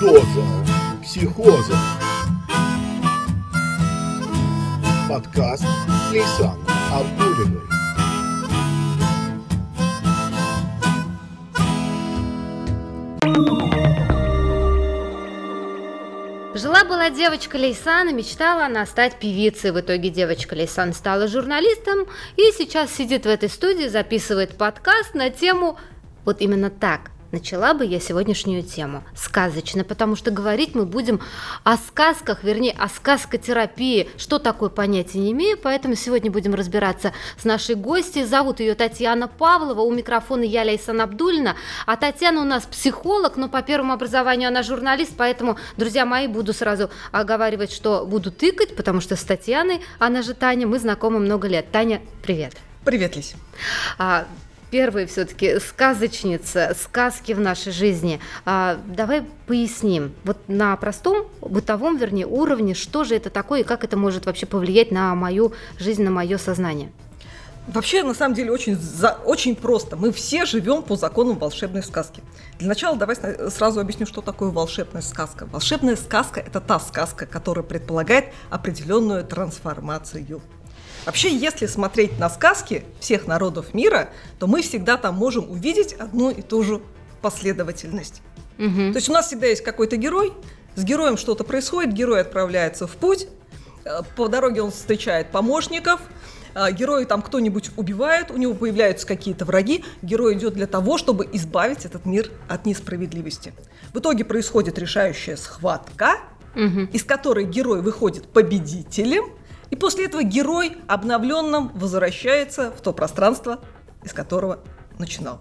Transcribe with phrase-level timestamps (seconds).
[0.00, 0.46] Доза
[1.02, 1.76] психоза.
[5.08, 5.64] Подкаст
[6.12, 6.56] Лейсан
[6.92, 7.62] Абдулиной.
[16.54, 19.72] Жила-была девочка Лейсан, и мечтала она стать певицей.
[19.72, 22.06] В итоге девочка Лейсан стала журналистом
[22.36, 25.76] и сейчас сидит в этой студии, записывает подкаст на тему
[26.24, 31.20] вот именно так– Начала бы я сегодняшнюю тему сказочно, потому что говорить мы будем
[31.62, 34.08] о сказках, вернее, о сказкотерапии.
[34.16, 38.24] Что такое понятия не имею, поэтому сегодня будем разбираться с нашей гостьей.
[38.24, 43.50] Зовут ее Татьяна Павлова, у микрофона я Лейсан Абдульна, а Татьяна у нас психолог, но
[43.50, 49.02] по первому образованию она журналист, поэтому, друзья мои, буду сразу оговаривать, что буду тыкать, потому
[49.02, 51.70] что с Татьяной, она же Таня, мы знакомы много лет.
[51.70, 52.54] Таня, привет.
[52.86, 53.34] Привет, Лись.
[53.98, 54.26] А,
[54.70, 58.20] первая все-таки сказочница, сказки в нашей жизни.
[58.44, 63.84] А, давай поясним, вот на простом бытовом, вернее, уровне, что же это такое и как
[63.84, 66.90] это может вообще повлиять на мою жизнь, на мое сознание.
[67.68, 69.94] Вообще, на самом деле, очень, за, очень просто.
[69.94, 72.22] Мы все живем по законам волшебной сказки.
[72.58, 73.14] Для начала давай
[73.50, 75.46] сразу объясню, что такое волшебная сказка.
[75.52, 80.40] Волшебная сказка– это та сказка, которая предполагает определенную трансформацию.
[81.06, 86.30] Вообще, если смотреть на сказки всех народов мира, то мы всегда там можем увидеть одну
[86.30, 86.80] и ту же
[87.22, 88.22] последовательность.
[88.58, 88.92] Угу.
[88.92, 90.32] То есть у нас всегда есть какой-то герой,
[90.74, 93.28] с героем что-то происходит, герой отправляется в путь,
[93.84, 96.00] э, по дороге он встречает помощников,
[96.54, 101.28] э, герой там кто-нибудь убивает, у него появляются какие-то враги, герой идет для того, чтобы
[101.32, 103.54] избавить этот мир от несправедливости.
[103.92, 106.18] В итоге происходит решающая схватка,
[106.54, 106.88] угу.
[106.92, 109.24] из которой герой выходит победителем,
[109.70, 113.60] и после этого герой обновленным возвращается в то пространство,
[114.04, 114.60] из которого
[114.98, 115.40] начинал.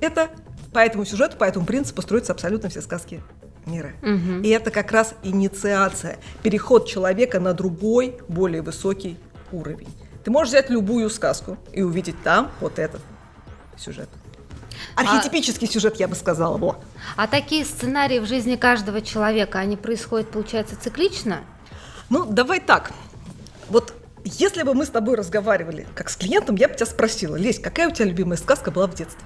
[0.00, 0.30] Это
[0.72, 3.22] по этому сюжету, по этому принципу строятся абсолютно все сказки
[3.66, 3.92] мира.
[4.02, 4.42] Угу.
[4.42, 9.18] И это как раз инициация, переход человека на другой, более высокий
[9.52, 9.88] уровень.
[10.24, 13.00] Ты можешь взять любую сказку и увидеть там вот этот
[13.76, 14.08] сюжет.
[14.96, 16.56] Архетипический а, сюжет, я бы сказала.
[16.56, 16.76] Во.
[17.16, 21.40] А такие сценарии в жизни каждого человека, они происходят, получается, циклично?
[22.10, 22.92] Ну, давай так.
[23.68, 23.94] Вот
[24.24, 27.88] если бы мы с тобой разговаривали как с клиентом, я бы тебя спросила, Лесь, какая
[27.88, 29.24] у тебя любимая сказка была в детстве?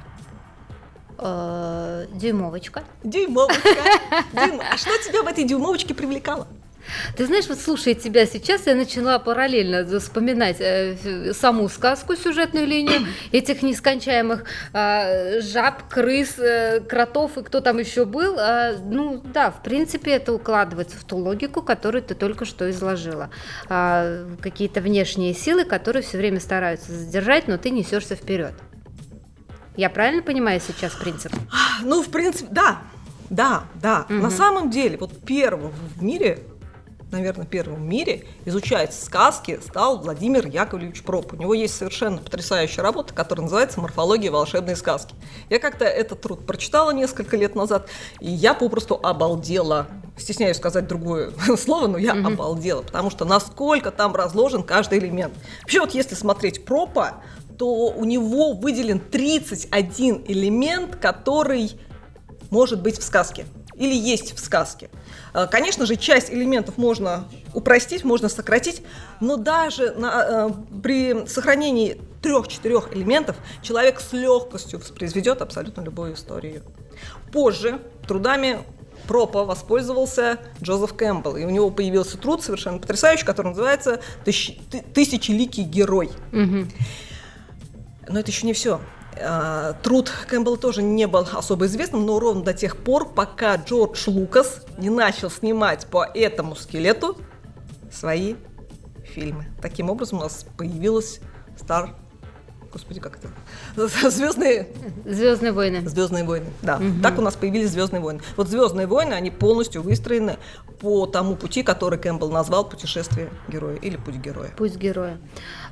[1.18, 2.84] Э, дюймовочка.
[3.04, 3.68] Дюймовочка.
[4.34, 6.46] А что тебя в этой дюймовочке привлекало?
[7.16, 13.06] Ты знаешь, вот слушая тебя сейчас, я начала параллельно вспоминать э, саму сказку, сюжетную линию
[13.32, 18.36] этих нескончаемых э, жаб, крыс, э, кротов и кто там еще был.
[18.38, 23.30] Э, ну да, в принципе, это укладывается в ту логику, которую ты только что изложила.
[23.68, 28.52] Э, какие-то внешние силы, которые все время стараются задержать, но ты несешься вперед.
[29.76, 31.32] Я правильно понимаю сейчас принцип?
[31.84, 32.78] Ну, в принципе, да.
[33.30, 34.06] Да, да.
[34.08, 34.14] Угу.
[34.14, 36.40] На самом деле, вот первого в мире
[37.10, 41.32] наверное, первым в мире изучать сказки стал Владимир Яковлевич Проб.
[41.32, 45.14] У него есть совершенно потрясающая работа, которая называется «Морфология волшебной сказки».
[45.48, 47.88] Я как-то этот труд прочитала несколько лет назад,
[48.20, 49.86] и я попросту обалдела.
[50.16, 55.32] Стесняюсь сказать другое слово, но я mm обалдела, потому что насколько там разложен каждый элемент.
[55.62, 57.22] Вообще вот если смотреть Пропа,
[57.56, 61.72] то у него выделен 31 элемент, который
[62.50, 63.46] может быть в сказке
[63.78, 64.90] или есть в сказке.
[65.34, 68.82] Э, конечно же, часть элементов можно упростить, можно сократить,
[69.20, 70.50] но даже на, э,
[70.82, 76.62] при сохранении трех-четырех элементов человек с легкостью воспроизведет абсолютно любую историю.
[77.32, 78.58] Позже трудами
[79.06, 86.10] Пропа воспользовался Джозеф Кэмпбелл, и у него появился труд совершенно потрясающий, который называется «Тысячеликий герой».
[86.32, 86.66] Угу.
[88.08, 88.80] Но это еще не все.
[89.20, 94.08] А, труд Кэмпбелла тоже не был особо известным, но ровно до тех пор, пока Джордж
[94.08, 97.16] Лукас не начал снимать по этому скелету
[97.92, 98.36] свои
[99.04, 99.46] фильмы.
[99.60, 101.20] Таким образом у нас появилась
[101.56, 101.90] Star
[102.72, 103.28] Господи, как это?
[104.10, 104.68] Звездные...
[105.04, 105.88] Звездные войны.
[105.88, 106.76] Звездные войны, да.
[106.76, 107.02] Угу.
[107.02, 108.20] Так у нас появились Звездные войны.
[108.36, 110.36] Вот Звездные войны, они полностью выстроены
[110.80, 114.50] по тому пути, который Кэмпбелл назвал путешествие героя или путь героя.
[114.56, 115.18] Путь героя.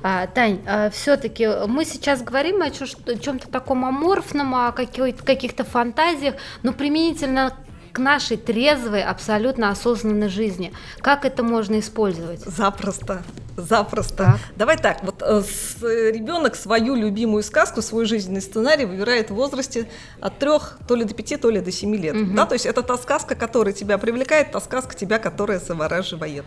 [0.01, 6.73] А, Тань, а все-таки мы сейчас говорим о чем-то таком аморфном, о каких-то фантазиях, но
[6.73, 7.53] применительно
[7.97, 10.71] к нашей трезвой, абсолютно осознанной жизни.
[10.99, 12.41] Как это можно использовать?
[12.41, 13.23] Запросто.
[13.55, 14.17] Запросто.
[14.17, 14.39] Так.
[14.55, 19.89] Давай так, вот э, с, ребенок свою любимую сказку, свой жизненный сценарий выбирает в возрасте
[20.21, 22.15] от трех то ли до пяти, то ли до семи лет.
[22.15, 22.35] Угу.
[22.35, 26.45] Да, то есть это та сказка, которая тебя привлекает, та сказка тебя, которая завораживает.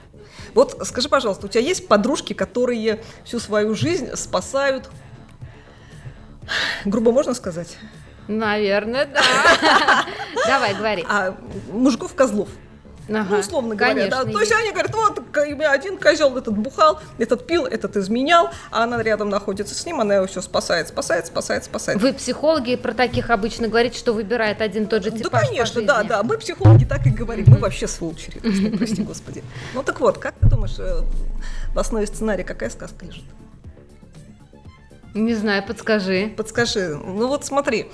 [0.55, 4.89] Вот скажи, пожалуйста, у тебя есть подружки, которые всю свою жизнь спасают,
[6.85, 7.77] грубо можно сказать,
[8.29, 10.05] Наверное, да.
[10.47, 11.05] Давай, говори.
[11.09, 11.35] А
[11.73, 12.49] мужиков козлов.
[13.11, 14.19] Ага, ну, условно говоря, да.
[14.19, 14.63] конечно, То есть есть.
[14.63, 19.75] они говорят, вот один козел этот бухал, этот пил, этот изменял, а она рядом находится
[19.75, 22.01] с ним, она его все спасает, спасает, спасает, спасает.
[22.01, 25.47] Вы, психологи, про таких обычно говорите, что выбирает один и тот же Да, типаж по
[25.49, 26.23] конечно, да, да.
[26.23, 27.47] Мы психологи так и говорим.
[27.49, 27.87] Мы вообще
[28.29, 29.43] редкостные, прости господи.
[29.75, 31.01] Ну так вот, как ты думаешь, э,
[31.75, 33.25] в основе сценария какая сказка лежит?
[35.15, 36.33] Не знаю, подскажи.
[36.37, 36.97] Подскажи.
[36.97, 37.91] Ну вот смотри.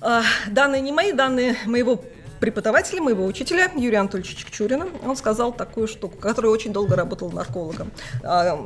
[0.00, 2.02] А, Данные не мои, данные моего
[2.40, 4.86] преподавателя, моего учителя Юрия Анатольевича Чекчурина.
[5.04, 7.90] Он сказал такую штуку, который очень долго работал наркологом.
[8.22, 8.56] А,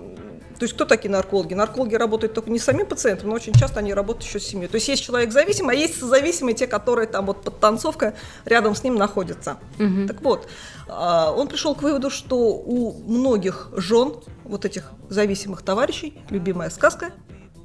[0.58, 1.54] То есть кто такие наркологи?
[1.54, 4.68] Наркологи работают только не с самим пациентом, но очень часто они работают еще с семьей.
[4.68, 8.14] То есть есть человек зависимый, а есть созависимые, те, которые там вот подтанцовка
[8.44, 9.56] рядом с ним находятся.
[9.78, 10.08] Мгм.
[10.08, 10.48] Так вот,
[10.88, 14.14] а, он пришел к выводу, что у многих жен
[14.44, 17.12] вот этих зависимых товарищей любимая сказка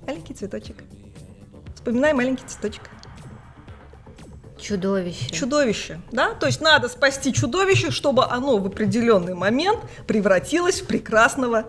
[0.07, 0.77] «Маленький цветочек».
[1.75, 2.83] Вспоминай маленький цветочек.
[4.59, 5.29] Чудовище.
[5.29, 6.33] Чудовище, да?
[6.33, 11.65] То есть надо спасти чудовище, чтобы оно в определенный момент превратилось в прекрасного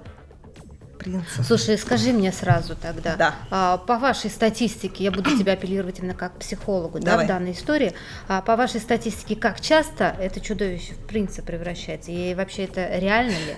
[0.98, 1.42] принца.
[1.44, 3.34] Слушай, скажи мне сразу тогда, Да.
[3.50, 7.52] а, по вашей статистике, я буду тебя апеллировать именно как к психологу, да, в данной
[7.52, 7.92] истории,
[8.28, 13.32] а, по вашей статистике, как часто это чудовище в принца превращается, и вообще это реально
[13.32, 13.56] ли?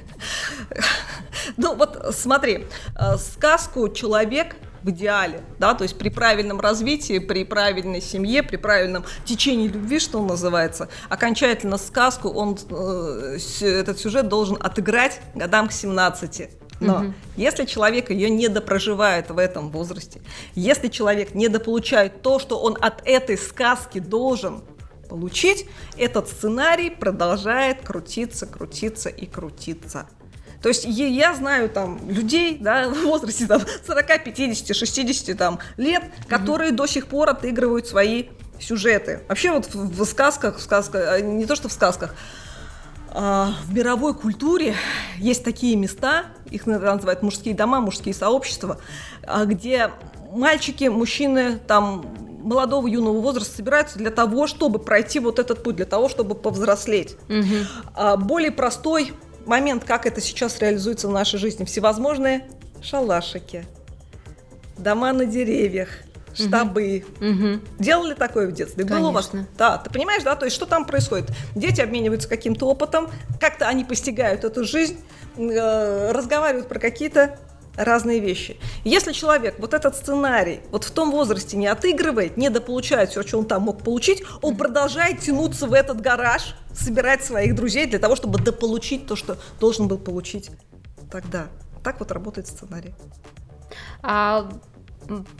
[1.57, 2.67] Ну вот смотри,
[2.99, 8.57] э, сказку человек в идеале, да, то есть при правильном развитии, при правильной семье, при
[8.57, 15.73] правильном течении любви, что называется, окончательно сказку он э, этот сюжет должен отыграть годам к
[15.73, 16.51] 17.
[16.81, 17.15] Но Мгм.
[17.37, 20.21] если человек ее не допроживает в этом возрасте,
[20.55, 24.63] если человек не дополучает то, что он от этой сказки должен
[25.09, 25.67] получить,
[25.97, 30.07] этот сценарий продолжает крутиться, крутиться и крутиться.
[30.63, 36.03] То есть я знаю там людей, да, в возрасте там 40, 50, 60 там, лет,
[36.29, 38.27] которые до сих пор отыгрывают свои
[38.61, 39.21] сюжеты.
[39.29, 42.15] Вообще вот в, в сказках, в сказках, а, не то что в сказках,
[43.11, 44.75] а, в мировой культуре
[45.19, 48.79] есть такие места, их называют мужские дома, мужские сообщества,
[49.23, 49.91] а, где
[50.33, 52.05] мальчики, мужчины там
[52.43, 57.17] молодого юного возраста собираются для того, чтобы пройти вот этот путь, для того, чтобы повзрослеть.
[57.29, 57.67] Мгм.
[57.95, 59.13] А, более простой
[59.49, 61.65] момент, как это сейчас реализуется в нашей жизни.
[61.65, 62.45] Всевозможные
[62.83, 63.65] шалашики,
[64.77, 65.89] дома на деревьях,
[66.35, 67.05] штабы.
[67.21, 67.63] Мгм.
[67.79, 68.85] Делали такое в детстве?
[68.85, 69.29] Было у вас?
[69.29, 69.51] Конечно.
[69.57, 70.37] Да, ты понимаешь, да?
[70.37, 71.31] То есть что там происходит?
[71.55, 73.09] Дети обмениваются каким-то опытом,
[73.41, 75.01] как-то они постигают эту жизнь,
[75.37, 77.39] э, разговаривают про какие-то
[77.79, 78.59] разные вещи.
[78.85, 83.39] Если человек вот этот сценарий вот в том возрасте не отыгрывает, не дополучает все, что
[83.39, 88.17] он там мог получить, он продолжает тянуться в этот гараж, собирать своих друзей для того,
[88.17, 90.51] чтобы дополучить то, что должен был получить
[91.11, 91.47] тогда.
[91.83, 92.95] Так вот работает сценарий.
[94.03, 94.51] А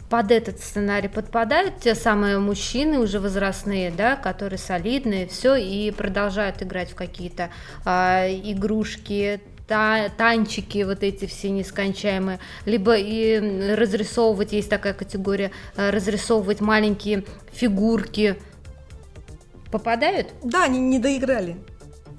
[0.09, 6.63] под этот сценарий подпадают те самые мужчины уже возрастные, да, которые солидные, все, и продолжают
[6.63, 7.51] играть в какие-то
[7.85, 13.39] а, игрушки, та- танчики вот эти все нескончаемые, либо и
[13.75, 17.23] разрисовывать, есть такая категория, э, разрисовывать маленькие
[17.53, 18.35] фигурки.
[19.71, 20.27] Попадают?
[20.43, 21.55] Да, они не доиграли.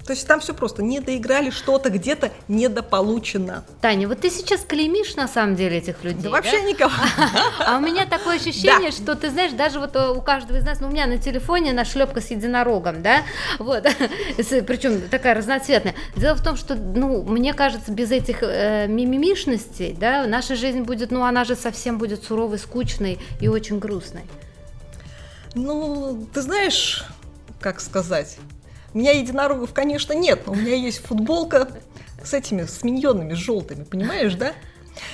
[0.05, 3.63] То есть там все просто, не доиграли что-то где-то недополучено.
[3.81, 6.91] Таня, вот ты сейчас клеймишь на самом деле этих людей, Да вообще никого.
[7.59, 10.79] А у меня такое ощущение, что ты знаешь, даже вот э, у каждого из нас,
[10.79, 13.23] ну у меня на телефоне нашлепка с единорогом, да,
[13.59, 13.83] вот,
[14.37, 15.95] причем такая разноцветная.
[16.15, 21.11] Дело в том, что, ну, мне кажется, без этих э, мимимишностей, да, наша жизнь будет,
[21.11, 24.23] ну, она же совсем будет суровой, скучной и очень грустной.
[25.53, 27.03] Ну, ты знаешь,
[27.59, 28.37] как сказать,
[28.93, 31.67] у меня единорогов, конечно, нет, но у меня есть футболка
[32.23, 34.53] с этими, с миньонами желтыми, понимаешь, да?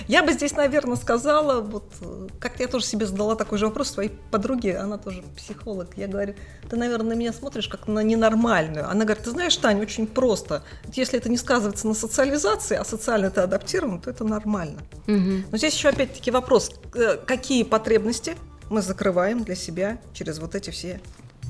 [0.08, 3.92] Я бы здесь, наверное, сказала, вот э, как-то я тоже себе задала такой же вопрос
[3.92, 5.90] своей подруге, она тоже психолог.
[5.96, 6.36] Я говорю,
[6.70, 8.90] ты, наверное, на меня смотришь как на ненормальную.
[8.90, 10.64] Она говорит, ты знаешь, Таня, очень просто.
[10.94, 14.80] Если это не сказывается на социализации, а социально это адаптировано, то это нормально.
[15.06, 15.46] Мгм.
[15.52, 18.36] Но здесь еще опять-таки вопрос, э, какие потребности
[18.70, 21.00] мы закрываем для себя через вот эти все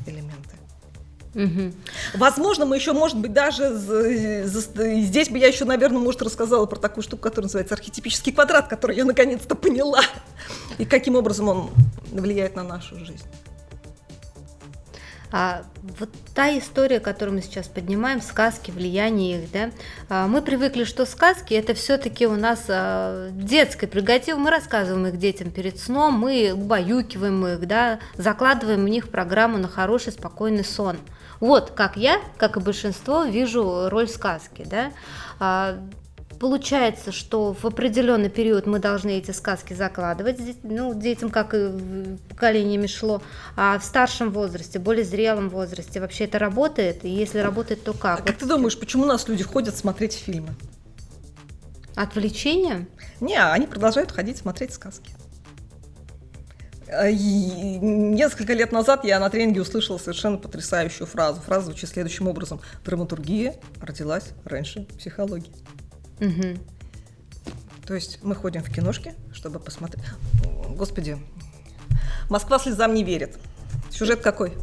[0.06, 0.57] элементы.
[1.38, 1.74] Мгм.
[2.16, 7.04] Возможно, мы еще, может быть, даже здесь бы я еще, наверное, может, рассказала про такую
[7.04, 10.02] штуку, которая называется архетипический квадрат, который я наконец-то поняла.
[10.80, 11.70] И каким образом он
[12.12, 13.24] влияет на нашу жизнь.
[15.32, 15.64] А
[16.00, 19.72] вот та история, которую мы сейчас поднимаем, сказки, влияние их, да,
[20.10, 25.18] а, мы привыкли, что сказки это все-таки у нас а, детское прерогатива, мы рассказываем их
[25.18, 30.98] детям перед сном, мы убаюкиваем их, да, закладываем в них программу на хороший, спокойный сон.
[31.40, 35.78] Вот как я, как и большинство, вижу роль сказки, да.
[36.38, 41.72] А, получается, что в определенный период мы должны эти сказки закладывать, ну, детям, как и
[42.30, 43.22] поколениями шло,
[43.56, 47.04] а в старшем возрасте, более зрелом возрасте вообще это работает?
[47.06, 48.20] И если работает, то как?
[48.20, 50.50] А как ты думаешь, почему у нас люди ходят смотреть фильмы?
[51.96, 52.88] Отвлечение?
[53.20, 55.12] Не, они продолжают ходить смотреть сказки.
[56.88, 61.42] Э, и несколько лет назад я на тренинге услышала совершенно потрясающую фразу.
[61.42, 62.62] Фраза звучит следующим образом.
[62.86, 65.52] Драматургия родилась раньше психологии.
[66.20, 66.58] Угу.
[67.86, 70.04] То есть мы ходим в киношки, чтобы посмотреть...
[70.70, 71.18] Господи,
[72.30, 73.38] Москва слезам не верит.
[73.90, 74.54] Сюжет какой?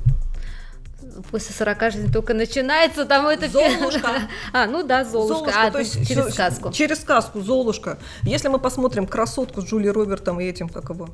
[1.31, 3.49] после 40 жизнь только начинается, там это...
[3.49, 4.09] Золушка.
[4.53, 6.73] А, ну да, Золушка, Золушка а, то есть через сказку.
[6.73, 7.99] Через сказку, Золушка.
[8.23, 11.09] Если мы посмотрим «Красотку» с Джулией Робертом и этим, как его?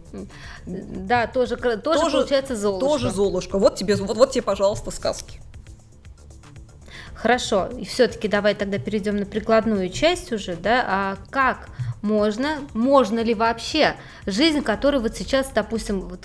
[0.66, 2.86] Да, тоже, тоже, Тоже- получается Золушка.
[2.86, 3.58] Тоже Золушка.
[3.58, 5.40] Вот тебе, вот, вот тебе, пожалуйста, сказки.
[7.20, 11.68] Хорошо, и все-таки давай тогда перейдем на прикладную часть уже, да, а как
[12.00, 16.20] можно, можно ли вообще жизнь, которая вот сейчас, допустим, вот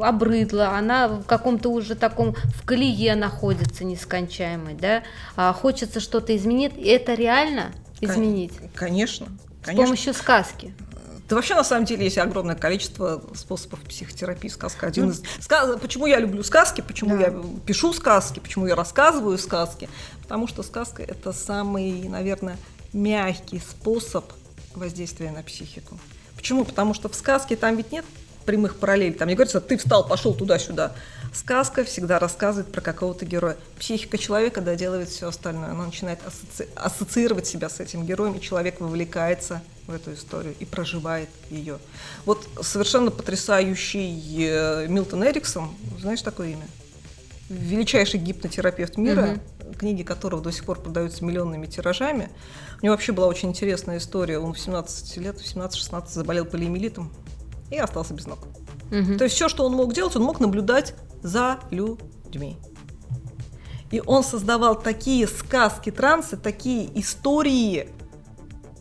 [0.00, 5.02] обрыдла, она в каком-то уже таком в колее находится нескончаемой, да,
[5.34, 9.26] а хочется что-то изменить, и это реально изменить Конечно.
[9.62, 9.84] с Конечно.
[9.84, 10.74] помощью сказки.
[11.28, 14.48] Да вообще, на самом деле, есть огромное количество способов психотерапии.
[14.48, 15.22] Сказка один из...
[15.40, 17.24] Ска- Почему я люблю сказки, почему Да.
[17.26, 17.34] я
[17.66, 19.90] пишу сказки, почему я рассказываю сказки?
[20.22, 22.56] Потому что сказка– это самый, наверное,
[22.94, 24.24] мягкий способ
[24.74, 25.98] воздействия на психику.
[26.34, 26.64] Почему?
[26.64, 28.06] Потому что в сказке там ведь нет
[28.46, 29.12] прямых параллелей.
[29.12, 30.92] Там не говорится, ты встал, пошел туда-сюда.
[31.34, 33.58] Сказка всегда рассказывает про какого-то героя.
[33.78, 35.72] Психика человека доделывает все остальное.
[35.72, 40.64] Она начинает ассоци- ассоциировать себя с этим героем, и человек вовлекается в эту историю и
[40.64, 41.78] проживает ее.
[42.24, 46.66] Вот совершенно потрясающий э, Милтон Эриксон, знаешь такое имя?
[47.48, 49.40] Величайший гипнотерапевт мира,
[49.78, 52.30] книги которого до сих пор продаются миллионными тиражами.
[52.80, 54.38] У него вообще была очень интересная история.
[54.38, 57.10] Он в 17 лет, в 17-16 заболел полиомиелитом
[57.70, 58.38] и остался без ног.
[58.90, 59.18] Мгм.
[59.18, 62.56] То есть все, что он мог делать, он мог наблюдать за людьми.
[63.90, 67.88] И он создавал такие сказки, трансы, такие истории,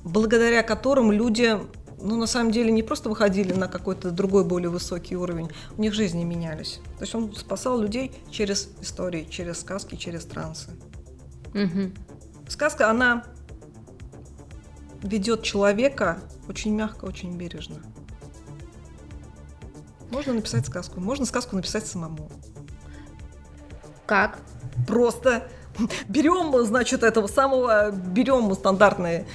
[0.08, 1.58] благодаря которым люди,
[2.02, 5.94] ну, на самом деле, не просто выходили на какой-то другой, более высокий уровень, у них
[5.94, 6.80] жизни менялись.
[6.98, 10.70] То есть он спасал людей через истории, через сказки, через трансы.
[11.54, 11.94] Мгм.
[12.48, 13.26] Сказка, она
[15.02, 17.78] ведет человека очень мягко, очень бережно.
[20.10, 22.30] Можно написать сказку, можно сказку написать самому.
[24.06, 24.40] Как?
[24.88, 25.50] Просто
[26.08, 29.26] берем, значит, этого самого, берем стандартный,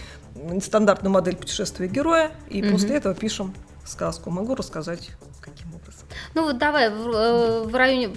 [0.63, 2.73] стандартную модель путешествия героя и Мгм.
[2.73, 4.31] после этого пишем сказку.
[4.31, 6.07] Могу рассказать, каким образом.
[6.35, 8.15] Ну вот давай в, э, в районе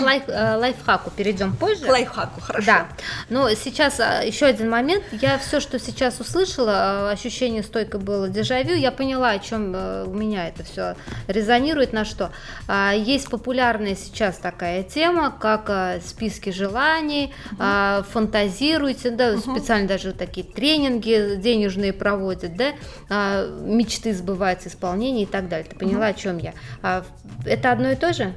[0.00, 1.86] к лайф- э, лайфхаку перейдем позже.
[1.86, 2.66] К лайфхаку, хорошо.
[2.66, 2.86] Да,
[3.28, 5.04] но сейчас а, еще один момент.
[5.12, 8.74] Я все, что сейчас услышала, а, ощущение стойко было дежавю.
[8.74, 10.96] Я поняла, о чем э, у меня это все
[11.28, 12.30] резонирует, на что.
[12.68, 20.46] А, Есть популярная сейчас такая тема, как списки желаний, а, фантазируйте, да, специально даже такие
[20.46, 22.72] тренинги денежные проводят, да,
[23.08, 25.68] а, мечты сбываются, исполнение и так далее.
[25.68, 26.52] Ты поняла, о чем я?
[27.44, 28.32] Это одно и то же?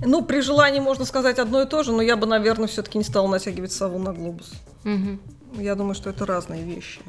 [0.00, 3.04] Ну, при желании можно сказать одно и то же, но я бы, наверное, все-таки не
[3.04, 4.52] стала натягивать сову на глобус.
[4.84, 5.20] Мгм.
[5.58, 7.00] Я думаю, что это разные вещи.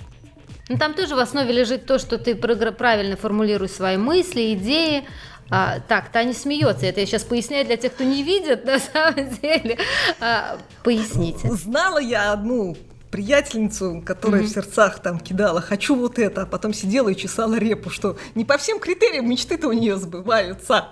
[0.69, 5.05] Ну, там тоже в основе лежит то, что ты правильно формулируешь свои мысли, идеи.
[5.49, 6.85] А, так, Таня смеется.
[6.85, 9.77] Это я сейчас поясняю для тех, кто не видит, на самом деле.
[10.19, 11.49] А, поясните.
[11.51, 12.75] Знала я одну
[13.11, 17.89] приятельницу, которая в сердцах там кидала «хочу вот это», а потом сидела и чесала репу,
[17.89, 20.89] что не по всем критериям мечты-то у нее сбываются.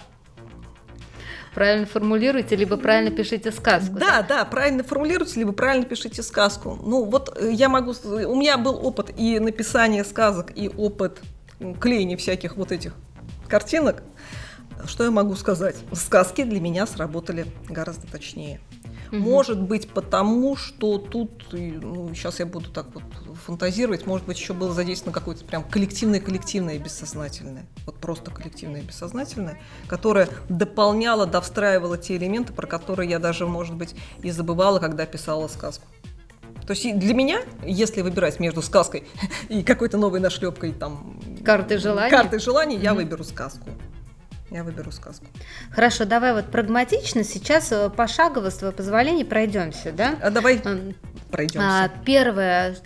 [1.55, 3.95] Правильно формулируйте, либо правильно пишите сказку.
[3.97, 6.77] Да, да, правильно формулируйте, либо правильно пишите сказку.
[6.83, 7.93] Ну, вот э, я могу...
[7.93, 11.21] с- У меня был опыт и написания сказок, и опыт
[11.79, 12.93] клеения всяких вот этих
[13.47, 14.03] картинок.
[14.85, 15.77] Что я могу сказать?
[15.93, 18.59] Сказки для меня сработали гораздо точнее.
[19.11, 23.03] Может быть, потому что тут, ну, сейчас я буду так вот
[23.45, 30.27] фантазировать, может быть, еще было задействовано какое-то прям коллективное-коллективное бессознательное, вот просто коллективное бессознательное, которое
[30.49, 35.85] дополняло, довстраивало те элементы, про которые я даже, может быть, и забывала, когда писала сказку.
[36.65, 39.03] То есть для меня, если выбирать между сказкой
[39.49, 42.09] и какой-то новой нашлепкой там Карты желаний?
[42.09, 43.03] картой желаний, я Мгм.
[43.03, 43.69] выберу сказку.
[44.51, 45.25] Я выберу сказку.
[45.71, 50.15] Хорошо, давай вот прагматично сейчас э, пошагово, с твоего позволения, пройдемся, да?
[50.21, 50.61] А давай
[51.31, 51.85] пройдемся.
[51.85, 52.77] А, Первое,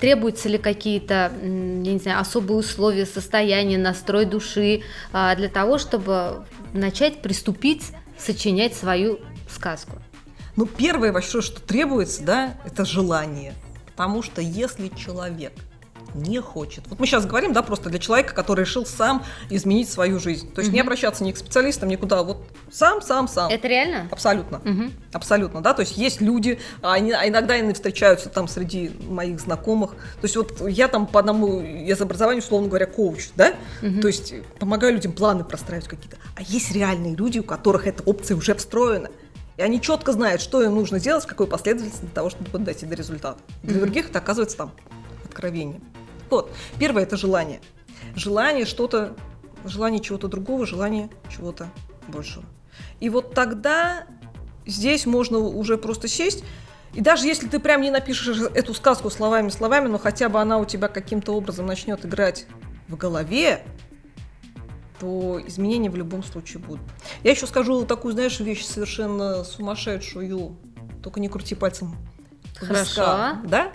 [0.00, 1.48] требуются ли какие-то, я
[1.92, 9.20] не знаю, особые условия, состояния, настрой души а, для того, чтобы начать приступить сочинять свою
[9.48, 9.98] сказку?
[10.56, 13.52] Ну, первое вообще, что требуется, да, это желание.
[13.86, 15.52] Потому что если человек
[16.14, 16.84] не хочет.
[16.88, 20.52] Вот мы сейчас говорим, да, просто для человека, который решил сам изменить свою жизнь.
[20.52, 22.22] То есть не обращаться ни к специалистам, никуда.
[22.22, 22.38] Вот
[22.70, 23.50] сам, сам, сам.
[23.50, 24.08] Это реально?
[24.10, 24.60] Абсолютно.
[24.64, 24.92] Мгм.
[25.12, 29.40] Абсолютно, да, то есть есть люди, а, они, а иногда они встречаются там среди моих
[29.40, 33.54] знакомых, то есть вот я там по одному, я за образование, условно говоря, коуч, да,
[33.80, 38.36] то есть помогаю людям планы простраивать какие-то, а есть реальные люди, у которых эта опция
[38.36, 39.08] уже встроена,
[39.56, 42.94] и они четко знают, что им нужно делать, какой последовательности для того, чтобы дойти до
[42.94, 43.38] результата.
[43.62, 44.72] Для других это оказывается там
[45.24, 45.82] откровением.
[46.30, 47.60] Вот, первое это желание.
[48.14, 49.14] Желание что-то,
[49.64, 51.68] желание чего-то другого, желание чего-то
[52.08, 52.44] большего.
[53.00, 54.04] И вот тогда
[54.66, 56.44] здесь можно уже просто сесть,
[56.94, 60.64] и даже если ты прям не напишешь эту сказку словами-словами, но хотя бы она у
[60.64, 62.46] тебя каким-то образом начнет играть
[62.88, 63.64] в голове,
[64.98, 66.84] то изменения в любом случае будут.
[67.22, 70.56] Я еще скажу такую, знаешь, вещь совершенно сумасшедшую.
[71.02, 71.94] Только не крути пальцем.
[72.56, 72.82] Хорошо.
[72.82, 73.72] виска, Да?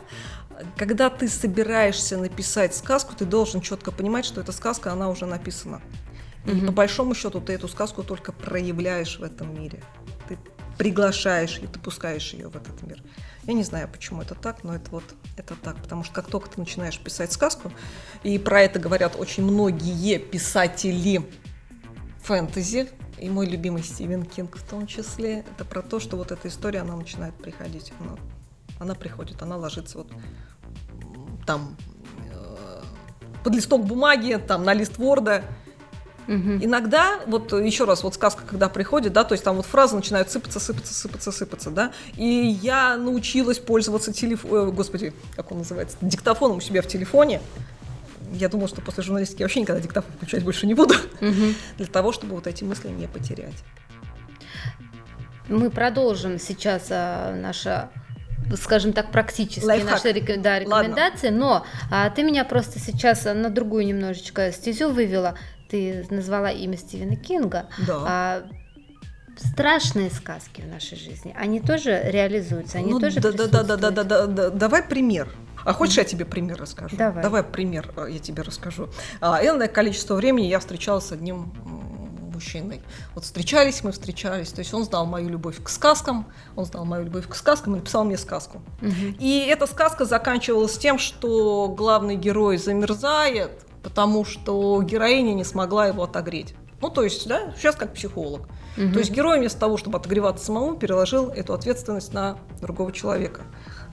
[0.77, 5.81] Когда ты собираешься написать сказку, ты должен четко понимать, что эта сказка, она уже написана.
[6.45, 9.81] И по большому счету ты эту сказку только проявляешь в этом мире.
[10.27, 10.37] Ты
[10.77, 13.01] приглашаешь ее, ты пускаешь ее в этот мир.
[13.43, 15.03] Я не знаю, почему это так, но это вот
[15.37, 15.77] это так.
[15.77, 17.71] Потому что как только ты начинаешь писать сказку,
[18.23, 21.21] и про это говорят очень многие писатели
[22.23, 26.47] фэнтези, и мой любимый Стивен Кинг в том числе, это про то, что вот эта
[26.47, 27.93] история, она начинает приходить.
[27.99, 28.17] Она,
[28.83, 30.07] она приходит, она ложится вот
[31.45, 31.75] там
[32.31, 32.81] э,
[33.43, 35.43] под листок бумаги, там на лист Ворда,
[36.27, 36.63] Мгм.
[36.63, 40.31] Иногда, вот еще раз, вот сказка, когда приходит, да, то есть там вот фразы начинают
[40.31, 42.25] сыпаться, сыпаться, сыпаться, сыпаться, да, и
[42.61, 47.41] я научилась пользоваться телефоном, господи, как он называется, диктофоном у себя в телефоне.
[48.31, 51.55] Я думала, что после журналистики я вообще никогда диктофон включать больше не буду, Мгм.
[51.77, 53.63] для того, чтобы вот эти мысли не потерять.
[55.49, 57.89] Мы продолжим сейчас а, наше
[58.61, 59.91] скажем так, практические Лайфхак.
[60.03, 65.35] наши реко- да, рекомендации, но а, ты меня просто сейчас на другую немножечко стезю вывела.
[65.69, 67.67] Ты назвала имя Стивена Кинга.
[67.87, 68.03] Да.
[68.05, 68.43] А,
[69.37, 73.77] страшные сказки в нашей жизни, они тоже реализуются, они Ну, тоже да, да, да, да,
[73.77, 74.49] да, да, да, да.
[74.49, 75.27] Давай пример.
[75.65, 76.95] А хочешь, я тебе пример расскажу?
[76.97, 77.23] Давай.
[77.23, 78.89] Давай пример э, я тебе расскажу.
[79.21, 81.53] А, Энное количество времени я встречалась с одним
[82.43, 82.81] мужчиной.
[83.15, 84.49] Вот встречались мы, встречались.
[84.49, 86.25] То есть он знал мою любовь к сказкам,
[86.55, 88.61] он знал мою любовь к сказкам и написал мне сказку.
[88.81, 89.15] Мгм.
[89.19, 93.51] И эта сказка заканчивалась тем, что главный герой замерзает,
[93.81, 96.53] потому что героиня не смогла его отогреть.
[96.81, 98.41] Ну, то есть, да, сейчас как психолог.
[98.75, 98.93] Мгм.
[98.93, 103.43] То есть герой вместо того, чтобы отогреваться самому, переложил эту ответственность на другого человека.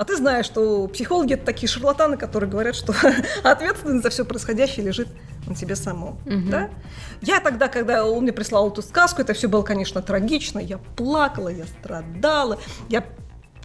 [0.01, 2.95] А ты знаешь, что психологи это такие шарлатаны, которые говорят, что
[3.45, 5.09] ответственность за все происходящее лежит
[5.47, 6.19] на тебе самом.
[6.25, 6.49] Мгм.
[6.49, 6.71] Да?
[7.21, 10.59] Я тогда, когда он мне прислал эту сказку, это все было, конечно, трагично.
[10.59, 12.59] Я плакала, я страдала,
[12.89, 13.05] я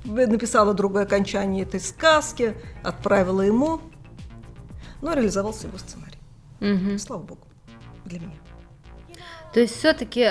[0.03, 3.79] написала другое окончание этой сказки, отправила ему,
[5.01, 6.19] но реализовался его сценарий.
[6.59, 6.99] Мгм.
[6.99, 7.47] Слава богу,
[8.03, 8.35] для меня.
[9.55, 10.29] То есть все-таки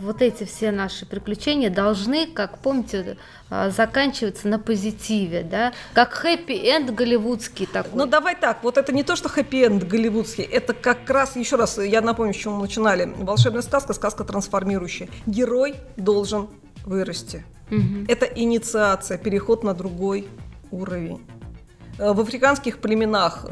[0.00, 3.16] вот эти все наши приключения должны, как помните,
[3.48, 5.72] а, заканчиваться на позитиве, да?
[5.92, 7.92] Как хэппи-энд голливудский такой.
[7.94, 11.78] Ну давай так, вот это не то, что хэппи-энд голливудский, это как раз, еще раз,
[11.78, 13.04] я напомню, с чего мы начинали.
[13.18, 15.08] Волшебная сказка, сказка трансформирующая.
[15.26, 16.48] Герой должен
[16.84, 17.44] вырасти.
[17.70, 18.06] Мгм.
[18.08, 20.26] Это инициация, переход на другой
[20.72, 21.24] уровень.
[21.98, 23.46] Э, В африканских племенах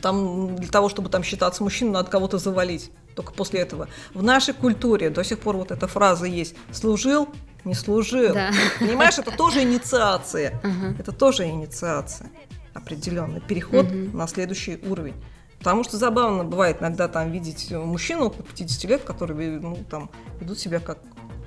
[0.00, 2.90] там для того, чтобы там считаться мужчиной, надо кого-то завалить.
[3.14, 3.88] Только после этого.
[4.14, 6.54] В нашей культуре до сих пор вот эта фраза есть.
[6.72, 7.28] Служил,
[7.64, 8.34] не служил.
[8.34, 8.50] Да.
[8.78, 10.60] Понимаешь, это тоже инициация.
[10.62, 10.94] Ага.
[10.98, 12.30] Это тоже инициация.
[12.72, 14.16] Определенный переход Мгм.
[14.16, 15.14] на следующий уровень.
[15.58, 20.08] Потому что забавно бывает иногда там видеть мужчину около 50 лет, которые ну, там,
[20.40, 20.98] ведут себя как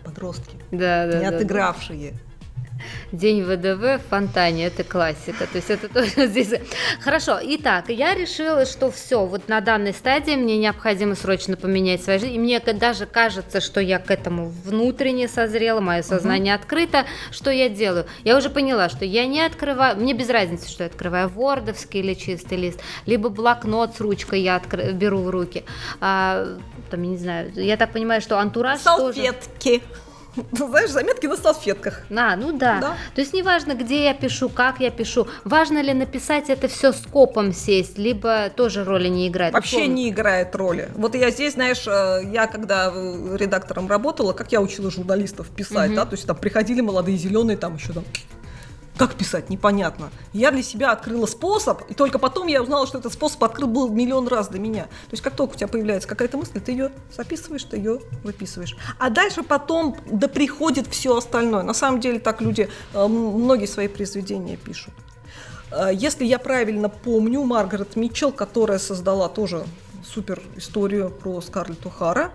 [0.03, 1.37] подростки, Да, да, не да, да.
[3.11, 5.45] День ВДВ в фонтане, это классика.
[5.47, 6.53] То есть это тоже здесь.
[7.01, 7.39] Хорошо.
[7.41, 12.35] Итак, я решила, что все, вот на данной стадии мне необходимо срочно поменять свою жизнь.
[12.35, 17.05] И мне даже кажется, что я к этому внутренне созрела, мое сознание открыто.
[17.31, 18.05] Что я делаю?
[18.23, 22.13] Я уже поняла, что я не открываю, мне без разницы, что я открываю вордовский или
[22.13, 25.63] чистый лист, либо блокнот с ручкой я откры- беру в руки.
[25.99, 26.57] А,
[26.89, 29.13] там, я не знаю, я так понимаю, что антураж тоже...
[29.13, 29.81] Салфетки.
[29.83, 30.02] Ну,
[30.51, 32.01] Знаешь, заметки на салфетках.
[32.09, 32.79] А, ну да.
[32.79, 32.97] Да.
[33.15, 37.53] То есть неважно, где я пишу, как я пишу, важно ли написать это все скопом
[37.53, 39.53] сесть, либо тоже роли не играет.
[39.53, 39.93] Вообще Условно.
[39.93, 40.89] не играет роли.
[40.95, 45.87] Вот я здесь, знаешь, э, я когда э, редактором работала, как я учила журналистов писать,
[45.89, 45.95] Мгм.
[45.95, 48.03] да, то есть там приходили молодые зеленые, там еще там
[48.97, 50.11] Как писать, непонятно.
[50.33, 53.89] Я для себя открыла способ, и только потом я узнала, что этот способ открыт был
[53.89, 54.83] миллион раз до меня.
[54.83, 58.75] То есть как только у тебя появляется какая-то мысль, ты ее записываешь, ты ее выписываешь.
[58.99, 61.63] А дальше потом да приходит все остальное.
[61.63, 64.93] На самом деле так люди э, многие свои произведения пишут.
[65.71, 69.65] Э, если я правильно помню, Маргарет Митчелл, которая создала тоже
[70.05, 72.31] супер историю про Скарлетт О'Хара,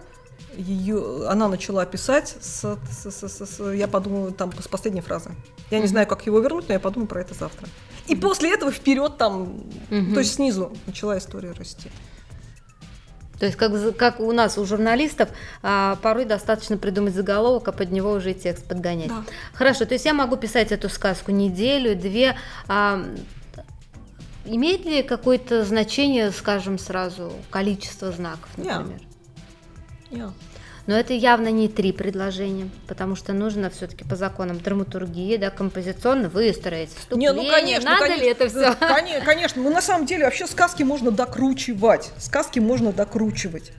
[0.59, 5.31] ее, она начала писать, с, с, с, с, с, я подумала, там, с последней фразы.
[5.71, 7.68] Я не знаю, как его вернуть, но я подумаю про это завтра.
[8.09, 11.90] И после этого вперед там, то есть снизу начала история расти.
[13.38, 15.29] То есть, как, как у нас, у журналистов,
[15.62, 19.09] а, порой достаточно придумать заголовок, а под него уже текст подгонять.
[19.09, 19.23] Да.
[19.53, 22.35] Хорошо, то есть я могу писать эту сказку неделю, две.
[22.66, 23.05] А,
[24.44, 29.01] имеет ли какое-то значение, скажем, сразу количество знаков, например?
[29.01, 29.09] Yeah.
[30.11, 30.33] Yeah.
[30.88, 36.31] Но это явно не три предложения, потому что нужно все-таки по законам драматургии, да, композиционно
[36.31, 37.35] выстроить вступление.
[37.35, 38.74] Не, ну, конечно, Надо конечно, ли это все?
[38.74, 39.62] Конечно, конечно.
[39.62, 42.11] Ну, на самом деле, вообще сказки можно докручивать.
[42.16, 43.72] Сказки можно докручивать.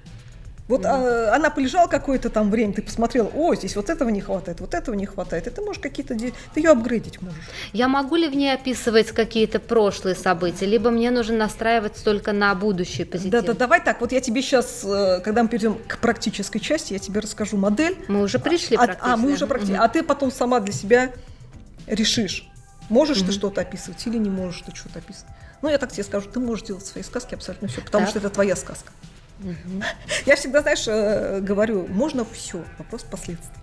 [0.70, 4.60] Вот а, она полежала какое-то там время, ты посмотрела, о, здесь вот этого не хватает,
[4.60, 7.40] вот этого не хватает, и ты можешь какие-то, ты ее апгрейдить можешь.
[7.74, 12.54] Я могу ли в ней описывать какие-то прошлые события, либо мне нужно настраиваться только на
[12.54, 13.32] будущее позитив?
[13.32, 16.94] Да, да, давай так, вот я тебе сейчас, э, когда мы перейдем к практической части,
[16.94, 17.98] я тебе расскажу модель.
[18.08, 19.84] Мы уже пришли а, А, мы уже практически, угу.
[19.84, 21.12] а ты потом сама для себя
[21.88, 22.48] решишь,
[22.90, 23.28] можешь угу.
[23.28, 25.34] ты что-то описывать или не можешь ты что-то описывать.
[25.64, 28.12] Ну, я так тебе скажу, ты можешь делать свои сказки абсолютно все, потому так.
[28.12, 28.92] что это твоя сказка.
[30.26, 33.62] Я всегда, знаешь, э, говорю, можно все, вопрос последствий.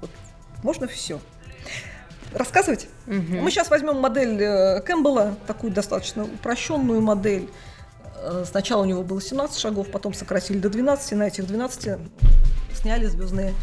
[0.00, 0.10] Вот,
[0.62, 1.20] можно все.
[2.32, 2.88] Рассказывать?
[3.06, 3.36] Угу.
[3.42, 7.48] Мы сейчас возьмем модель э, Кэмпбелла, такую достаточно упрощенную модель.
[8.16, 11.98] Э, сначала у него было 17 шагов, потом сократили до 12, и на этих 12
[12.74, 13.54] сняли звездные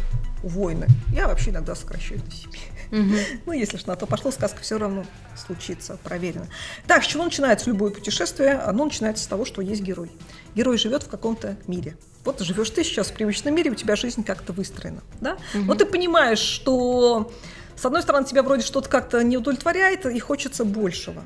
[0.42, 0.86] войны.
[1.12, 2.50] Я вообще иногда сокращаю до 7.
[2.92, 3.14] Угу.
[3.46, 5.04] Ну, если ж на то пошло, сказка все равно
[5.36, 6.46] случится, проверено.
[6.86, 8.54] Так, с чего начинается любое путешествие?
[8.54, 10.10] Оно начинается с того, что есть герой.
[10.54, 11.96] Герой живет в каком-то мире.
[12.24, 15.02] Вот живешь ты сейчас в привычном мире, у тебя жизнь как-то выстроена.
[15.20, 15.38] Да?
[15.54, 15.64] Угу.
[15.64, 17.32] Но ты понимаешь, что
[17.76, 21.22] с одной стороны тебя вроде что-то как-то не удовлетворяет и хочется большего.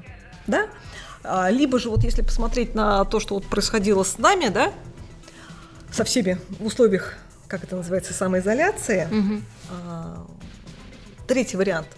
[0.46, 0.68] Да?
[1.24, 4.72] А, либо же вот если посмотреть на то, что вот происходило с нами, да,
[5.90, 7.14] со всеми в условиях,
[7.48, 9.40] как это называется, самоизоляции, угу.
[9.70, 10.26] а,
[11.26, 11.88] Третий вариант.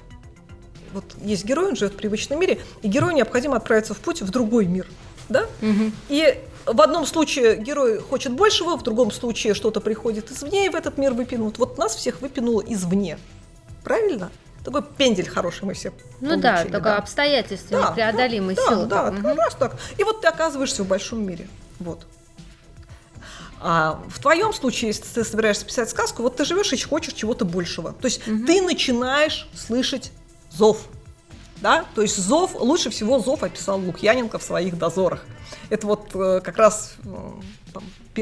[0.92, 4.30] Вот есть герой, он живет в привычном мире, и герою необходимо отправиться в путь в
[4.30, 4.86] другой мир.
[5.28, 5.46] Да?
[5.60, 5.92] Угу.
[6.08, 10.74] И в одном случае герой хочет большего, в другом случае что-то приходит извне, и в
[10.74, 11.58] этот мир выпинут.
[11.58, 13.18] Вот нас всех выпинуло извне.
[13.84, 14.30] Правильно?
[14.64, 16.96] Такой пендель хороший мы все Ну получили, да, только да.
[16.96, 18.86] обстоятельства да, непреодолимые да, силы.
[18.86, 19.38] Да, да, угу.
[19.38, 19.76] раз так.
[19.96, 21.48] И вот ты оказываешься в большом мире.
[21.78, 22.04] Вот.
[23.60, 27.44] А в твоем случае, если ты собираешься писать сказку, вот ты живешь и хочешь чего-то
[27.44, 27.92] большего.
[27.92, 28.44] То есть угу.
[28.44, 30.10] ты начинаешь слышать
[30.50, 30.88] зов.
[31.60, 31.84] Да?
[31.94, 35.24] То есть зов, лучше всего зов описал Лукьяненко в своих дозорах.
[35.70, 37.08] Это вот э, как раз э,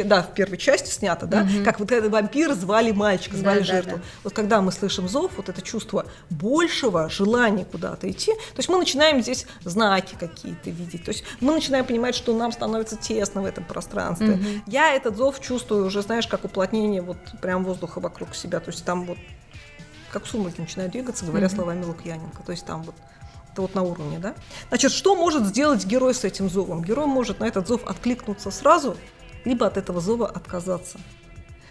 [0.02, 1.64] да, в первой части снято, да, угу.
[1.64, 3.92] как вот этот вампир звали мальчика, звали да, жертву.
[3.92, 4.02] Да, да.
[4.24, 8.78] Вот когда мы слышим зов, вот это чувство большего желания куда-то идти, то есть мы
[8.78, 13.46] начинаем здесь знаки какие-то видеть, то есть мы начинаем понимать, что нам становится тесно в
[13.46, 14.32] этом пространстве.
[14.32, 14.44] Угу.
[14.66, 18.84] Я этот зов чувствую уже, знаешь, как уплотнение вот прям воздуха вокруг себя, то есть
[18.84, 19.18] там вот
[20.10, 21.56] как сумерки начинают двигаться, говоря угу.
[21.56, 22.94] словами Лукьяненко, то есть там вот
[23.54, 24.34] это вот на уровне, да?
[24.68, 26.82] Значит, что может сделать герой с этим зовом?
[26.82, 28.96] Герой может на этот зов откликнуться сразу
[29.44, 30.98] либо от этого зова отказаться.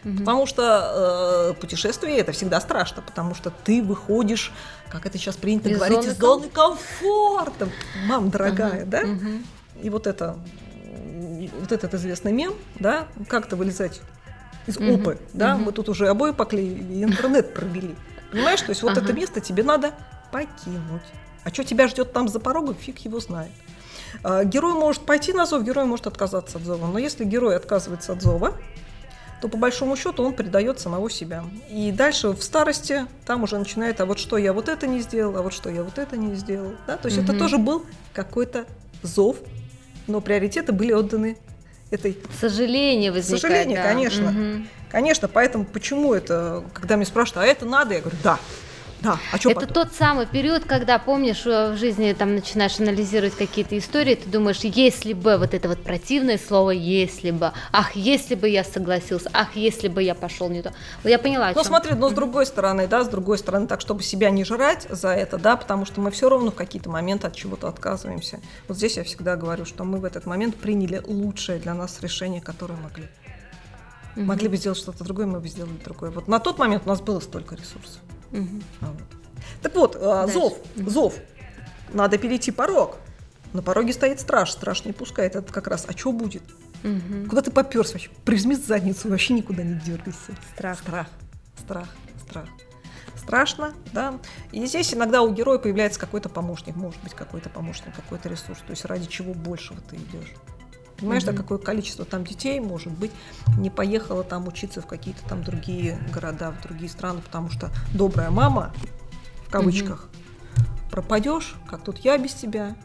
[0.05, 0.19] Угу.
[0.19, 4.53] Потому что э, путешествие это всегда страшно, потому что ты выходишь,
[4.89, 7.69] как это сейчас принято из говорить, из зоны комфорта,
[8.05, 8.89] мам дорогая, угу.
[8.89, 9.01] да?
[9.01, 9.29] Угу.
[9.83, 10.37] И вот это,
[11.59, 14.01] вот этот известный мем, да, как-то вылезать
[14.67, 14.93] из угу.
[14.93, 15.65] опы, да, угу.
[15.65, 17.95] мы тут уже обои поклеили, интернет пробили.
[18.31, 19.01] Понимаешь, то есть вот ага.
[19.01, 19.91] это место тебе надо
[20.31, 21.03] покинуть.
[21.43, 23.51] А что тебя ждет там за порогом, фиг его знает.
[24.23, 26.87] А, герой может пойти на зов, герой может отказаться от зова.
[26.87, 28.53] Но если герой отказывается от зова,
[29.41, 31.43] то по большому счету он предает самого себя.
[31.69, 35.35] И дальше в старости там уже начинает, а вот что я вот это не сделал,
[35.35, 36.75] а вот что я вот это не сделал.
[36.87, 36.95] Да?
[36.95, 37.25] То есть угу.
[37.25, 38.65] это тоже был какой-то
[39.01, 39.37] зов,
[40.07, 41.37] но приоритеты были отданы
[41.91, 42.17] этой...
[42.39, 43.41] Сожаление возникает.
[43.41, 43.83] Сожаление, да.
[43.83, 44.29] конечно.
[44.29, 44.65] Угу.
[44.89, 48.39] Конечно, поэтому почему это, когда меня спрашивают, а это надо, я говорю, да,
[49.03, 49.73] да, а что Это потом?
[49.73, 55.11] тот самый период, когда, помнишь, в жизни там начинаешь анализировать какие-то истории, ты думаешь, если
[55.11, 59.89] бы вот это вот противное слово «если бы», ах, если бы я согласился, ах, если
[59.89, 60.73] бы я пошел не то.
[61.03, 64.29] Я поняла, Ну, смотри, но с другой стороны, да, с другой стороны, так, чтобы себя
[64.29, 67.67] не жрать за это, да, потому что мы все равно в какие-то моменты от чего-то
[67.67, 68.39] отказываемся.
[68.69, 72.39] Вот здесь я всегда говорю, что мы в этот момент приняли лучшее для нас решение,
[72.39, 73.09] которое могли.
[74.15, 74.25] Угу.
[74.25, 76.11] Могли бы сделать что-то другое, мы бы сделали другое.
[76.11, 77.99] Вот на тот момент у нас было столько ресурсов.
[78.33, 78.61] Угу.
[78.81, 78.97] Вот.
[79.61, 81.15] Так вот, а, зов, зов.
[81.93, 82.97] надо перейти порог.
[83.53, 85.35] На пороге стоит страж, страж не пускает.
[85.35, 86.43] Это как раз, а что будет?
[86.81, 87.29] Мгм.
[87.29, 88.09] Куда ты поперся вообще?
[88.25, 90.35] Прижми задницу, вообще никуда не дергайся.
[90.53, 90.79] Страх.
[90.79, 91.07] Страх,
[91.57, 91.87] страх,
[92.27, 92.49] страх.
[93.15, 94.19] Страшно, да.
[94.51, 98.59] И здесь иногда у героя появляется какой-то помощник, может быть какой-то помощник, какой-то ресурс.
[98.59, 100.33] То есть ради чего большего ты идешь.
[101.03, 101.41] Понимаешь, да, Мгм.
[101.41, 103.11] какое количество там детей, может быть,
[103.57, 108.29] не поехало там учиться в какие-то там другие города, в другие страны, потому что добрая
[108.29, 108.73] мама,
[109.47, 110.07] в кавычках,
[110.89, 112.75] пропадешь, как тут я без тебя,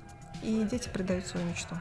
[0.42, 1.76] и дети предают свою мечту.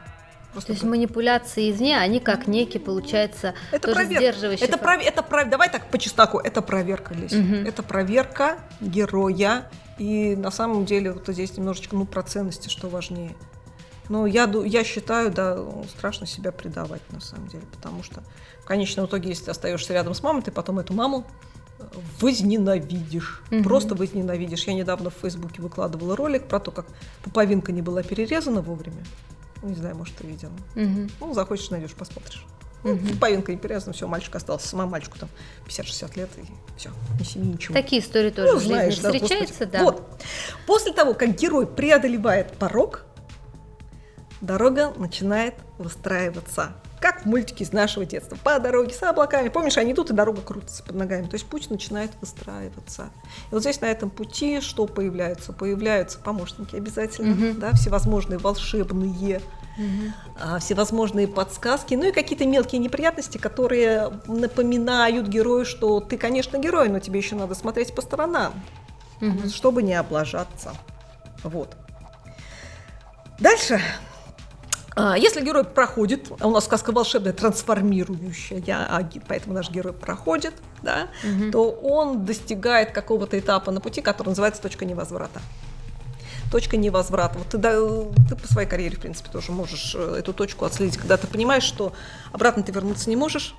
[0.51, 4.19] Просто То есть манипуляции извне, они как некий, получается, Это тоже проверка.
[4.21, 6.37] сдерживающий Это, пров- это пров- Давай так по чесноку.
[6.39, 7.31] Это проверка, Лесь.
[7.33, 7.65] Мгм.
[7.65, 9.69] Это проверка героя.
[9.97, 13.35] И на самом деле вот здесь немножечко ну, про ценности, что важнее.
[14.09, 18.23] Но я, я считаю, да, ну, страшно себя предавать на самом деле, потому что
[18.61, 21.25] в конечном итоге, если ты остаешься рядом с мамой, ты потом эту маму
[21.79, 21.83] э,
[22.21, 23.41] возненавидишь.
[23.51, 23.63] Мгм.
[23.63, 24.63] Просто возненавидишь.
[24.65, 26.85] Я недавно в Фейсбуке выкладывала ролик про то, как
[27.23, 29.03] пуповинка не была перерезана вовремя.
[29.63, 30.51] Не знаю, может, ты видела.
[30.75, 31.09] Мгм.
[31.19, 32.45] Ну, захочешь, найдешь, посмотришь.
[32.83, 33.17] Ну, Мгм.
[33.17, 34.67] Половинка не перевязана, все, мальчик остался.
[34.67, 35.29] Сама мальчику там
[35.67, 36.41] 50-60 лет, и
[36.77, 37.73] все, ни семьи, ничего.
[37.73, 39.71] Такие истории тоже Ну, в жизни знаешь, да, встречаются, господи.
[39.71, 39.83] да.
[39.83, 40.23] Вот.
[40.67, 43.03] После того, как герой преодолевает порог,
[44.41, 46.73] дорога начинает выстраиваться.
[46.99, 48.37] Как в мультике из нашего детства.
[48.43, 49.49] По дороге с облаками.
[49.49, 51.27] Помнишь, они идут, и дорога крутится под ногами.
[51.27, 53.09] То есть путь начинает выстраиваться.
[53.51, 55.53] И вот здесь на этом пути что появляется?
[55.53, 57.59] Появляются помощники обязательно, Мгм.
[57.59, 59.41] да, всевозможные волшебные
[60.41, 66.89] а, всевозможные подсказки, ну и какие-то мелкие неприятности, которые напоминают герою, что ты, конечно, герой,
[66.89, 68.53] но тебе еще надо смотреть по сторонам,
[69.21, 69.49] Мгм.
[69.49, 70.71] чтобы не облажаться.
[71.43, 71.75] Вот.
[73.39, 73.79] Дальше.
[74.99, 81.09] А, Если герой проходит, у нас сказка волшебная, трансформирующая, ге- поэтому наш герой проходит, да,
[81.23, 81.51] Мгм.
[81.51, 85.39] то он достигает какого-то этапа на пути, который называется точка невозврата.
[86.51, 87.37] Точка невозврата.
[87.37, 87.73] Вот ты, да,
[88.27, 91.63] ты по своей карьере, в принципе, тоже можешь э, эту точку отследить, когда ты понимаешь,
[91.63, 91.93] что
[92.31, 93.53] обратно ты вернуться не можешь,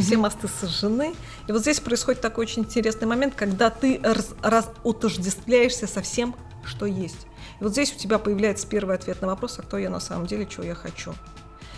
[0.00, 1.14] все мосты сожжены.
[1.48, 6.34] И вот здесь происходит такой очень интересный момент, когда ты раз, раз- отождествляешься со всем,
[6.64, 7.26] что есть.
[7.62, 10.26] И вот здесь у тебя появляется первый ответ на вопрос, а кто я на самом
[10.26, 11.14] деле, чего я хочу.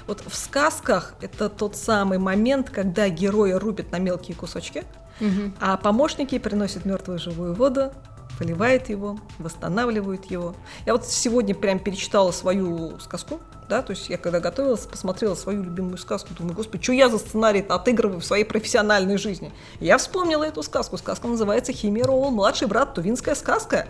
[0.07, 4.85] Вот в сказках это тот самый момент, когда героя рубят на мелкие кусочки,
[5.21, 5.55] Мгм.
[5.61, 7.93] а помощники приносят мертвую живую воду,
[8.39, 10.57] поливают его, восстанавливают его.
[10.87, 15.63] Я вот сегодня прям перечитала свою сказку, да, то есть я когда готовилась, посмотрела свою
[15.63, 19.53] любимую сказку, думаю, господи, что я за сценарий отыгрываю в своей профессиональной жизни?
[19.81, 20.97] И я вспомнила эту сказку.
[20.97, 23.87] Сказка называется «Химера Оуэн, младший брат, тувинская сказка».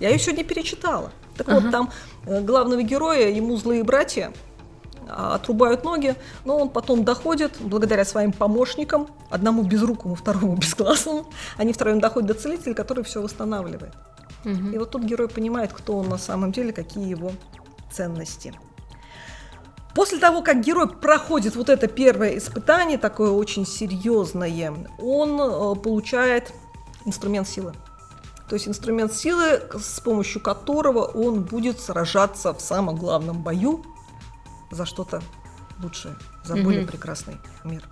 [0.00, 1.10] Я ее сегодня перечитала.
[1.36, 1.60] Так Ага.
[1.60, 1.90] вот, там
[2.26, 4.32] э, главного героя, ему злые братья,
[5.08, 11.72] а, отрубают ноги, но он потом доходит, благодаря своим помощникам, одному безрукому, второму безгласному, они
[11.72, 13.94] втроем доходят до целителя, который все восстанавливает.
[14.44, 14.72] Мгм.
[14.72, 17.32] И вот тут герой понимает, кто он на самом деле, какие его
[17.90, 18.54] ценности.
[19.94, 26.52] После того, как герой проходит вот это первое испытание, такое очень серьезное, он э, получает
[27.04, 27.74] инструмент силы.
[28.48, 33.84] То есть инструмент силы, с помощью которого он будет сражаться в самом главном бою
[34.70, 35.22] за что-то
[35.82, 36.64] лучшее, за Мгм.
[36.64, 37.86] более прекрасный мир.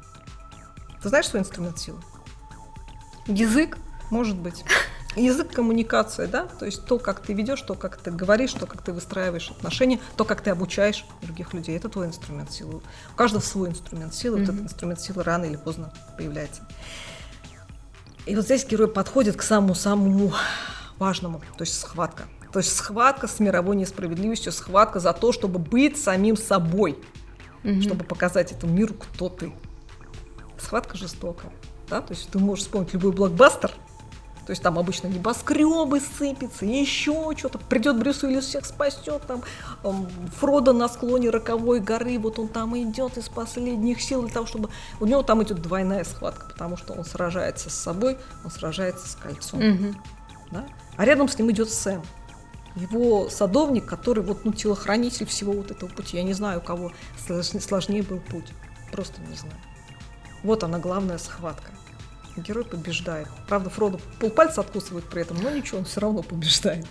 [1.02, 1.98] Ты знаешь свой инструмент силы?
[3.26, 3.78] Язык.
[4.10, 4.64] Может быть.
[5.16, 6.46] Язык коммуникации, да?
[6.46, 9.98] То есть то, как ты ведешь, то, как ты говоришь, то, как ты выстраиваешь отношения,
[10.16, 11.76] то, как ты обучаешь других людей.
[11.76, 12.82] Это твой инструмент силы.
[13.12, 14.38] У каждого свой инструмент силы.
[14.38, 14.54] Вот Мгм.
[14.56, 16.66] этот инструмент силы рано или поздно появляется.
[18.26, 20.32] И вот здесь герой подходит к самому-самому
[20.98, 22.24] важному, то есть схватка.
[22.52, 26.98] То есть схватка с мировой несправедливостью, схватка за то, чтобы быть самим собой,
[27.62, 27.82] Мгм.
[27.82, 29.52] чтобы показать этому миру, кто ты.
[30.58, 31.52] Схватка жестокая.
[31.88, 32.00] Да?
[32.00, 33.70] То есть ты можешь вспомнить любой блокбастер,
[34.46, 37.58] то есть там обычно небоскребы сыпятся, еще что-то.
[37.58, 39.22] Придет Брюс Уиллис, всех спасет.
[39.26, 39.42] Там
[39.82, 44.46] эм, Фродо на склоне роковой горы, вот он там идет из последних сил для того,
[44.46, 44.70] чтобы...
[45.00, 49.16] У него там идет двойная схватка, потому что он сражается с собой, он сражается с
[49.16, 49.58] кольцом.
[49.60, 49.96] Мгм.
[50.52, 50.64] да?
[50.96, 52.02] А рядом с ним идет Сэм.
[52.76, 56.18] Его садовник, который вот, ну, телохранитель всего вот этого пути.
[56.18, 56.92] Я не знаю, у кого
[57.26, 58.52] слож- сложнее был путь.
[58.92, 59.56] Просто не знаю.
[60.44, 61.72] Вот она, главная схватка.
[62.40, 63.28] Герой побеждает.
[63.48, 66.86] Правда, Фродо полпальца откусывает при этом, но ничего, он все равно побеждает.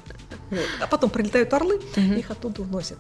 [0.49, 0.59] Вот.
[0.81, 2.13] А потом прилетают орлы, Мгм.
[2.13, 2.97] их оттуда уносят.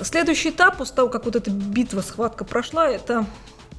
[0.00, 3.26] Следующий этап, после того, как вот эта битва, схватка прошла, это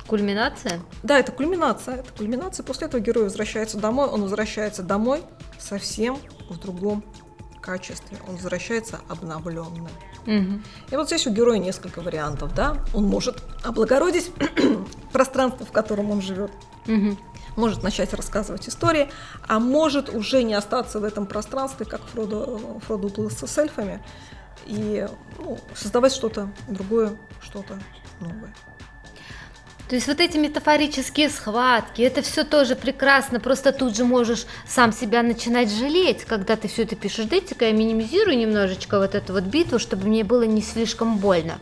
[0.07, 0.79] Кульминация.
[1.03, 1.95] да, это кульминация.
[1.97, 2.63] Это кульминация.
[2.63, 4.07] После этого герой возвращается домой.
[4.07, 5.23] Он возвращается домой
[5.59, 6.17] совсем
[6.49, 7.03] в другом
[7.61, 9.87] качестве, он возвращается обновленным.
[10.27, 10.63] Мгм.
[10.91, 12.77] И вот здесь у героя несколько вариантов, да.
[12.93, 14.31] Он может облагородить
[15.11, 16.51] пространство, в котором он живет,
[16.85, 17.17] Мгм.
[17.55, 19.09] может начать рассказывать истории,
[19.47, 24.03] а может уже не остаться в этом пространстве, как Фродо, Фродо уплылся с эльфами,
[24.65, 25.07] и
[25.39, 27.79] ну, создавать что-то другое, что-то
[28.19, 28.53] новое.
[29.87, 34.91] То есть вот эти метафорические схватки, это все тоже прекрасно, просто тут же можешь сам
[34.91, 37.25] себя начинать жалеть, когда ты все это пишешь.
[37.25, 41.59] Дайте-ка я минимизирую немножечко вот эту вот битву, чтобы мне было не слишком больно.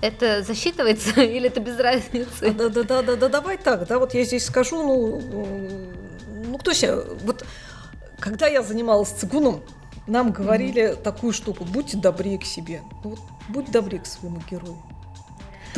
[0.00, 2.52] Это засчитывается или это без разницы?
[2.52, 5.20] Да, да, да, да, да, давай так, да, вот я здесь скажу, ну,
[6.46, 7.44] ну кто себе, вот
[8.18, 9.62] когда я занималась цигуном,
[10.06, 12.80] нам говорили такую штуку, будьте добрее к себе.
[13.04, 14.78] Ну, вот, будь добрее к своему герою.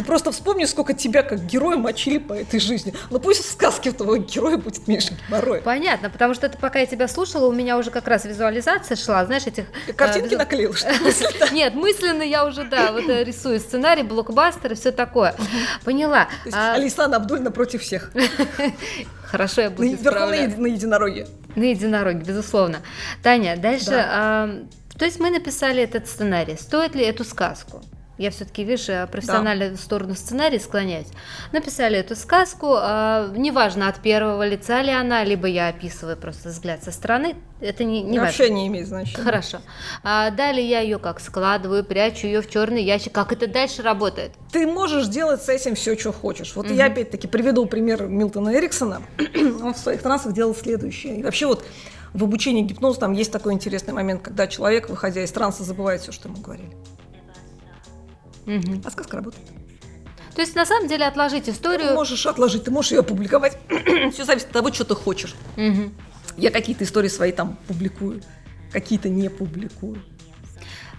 [0.01, 2.95] Ты просто вспомни, сколько тебя как героя мочили по этой жизни.
[3.11, 5.61] Ну пусть в сказке у твоего героя будет меньше геморроя.
[5.61, 9.27] Понятно, потому что это пока я тебя слушала, у меня уже как раз визуализация шла,
[9.27, 9.67] знаешь, этих...
[9.97, 10.97] Картинки э, наклеил, что ли?
[11.53, 15.35] Нет, мысленно я уже, да, вот э, рисую сценарий, блокбастер и все такое.
[15.85, 16.29] Поняла.
[16.51, 18.11] А, Алисан Абдуль против всех.
[19.25, 21.29] Хорошо, я буду Верхом на единороге.
[21.57, 22.79] На единороге, безусловно.
[23.23, 23.91] Таня, дальше.
[23.91, 24.49] Да.
[24.99, 26.57] то есть мы написали этот сценарий.
[26.57, 27.83] Стоит ли эту сказку?
[28.21, 31.07] Я все-таки, видишь, э, профессионально в сторону сценария склоняюсь.
[31.53, 36.85] Написали эту сказку, а, неважно, от первого лица ли она, либо я описываю просто взгляд
[36.85, 38.25] со стороны, это не, не важно.
[38.27, 39.25] Вообще не имеет значения.
[39.25, 39.61] Хорошо.
[40.03, 43.15] А далее я ее как складываю, прячу ее в черный ящик.
[43.15, 44.33] Как это дальше работает?
[44.53, 46.55] Ты можешь делать с этим все, что хочешь.
[46.55, 49.01] Вот я опять-таки приведу пример Милтона Эриксона.
[49.63, 51.21] Он в своих трансах делал следующее.
[51.21, 51.65] И вообще вот
[52.13, 56.13] в обучении гипноза там есть такой интересный момент, когда человек, выходя из транса, забывает все,
[56.13, 56.77] что ему говорили.
[58.47, 58.83] Мгм.
[58.85, 59.47] А сказка работает.
[60.35, 61.95] То есть на самом деле отложить Ты историю.
[61.95, 63.59] можешь отложить, ты можешь ее опубликовать.
[64.13, 65.35] все зависит от того, что ты хочешь.
[65.57, 65.93] Мгм.
[66.37, 68.23] Я какие-то истории свои там публикую,
[68.73, 70.03] какие-то не публикую.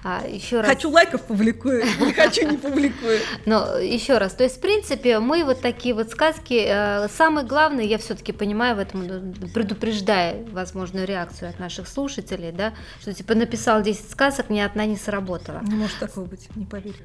[0.04, 0.70] А, еще раз.
[0.70, 3.20] Хочу лайков публикую, не хочу не публикую.
[3.46, 7.84] Но еще раз, то есть, в принципе, мы вот такие вот сказки, э, самое главное,
[7.84, 13.36] я все-таки понимаю в этом, э, предупреждая возможную реакцию от наших слушателей, да, что типа
[13.36, 15.62] написал 10 сказок, ни одна не сработала.
[15.62, 16.96] Не может такого быть, не поверь.